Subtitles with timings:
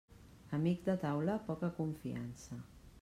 [0.57, 2.59] Amic de taula, poca confiança.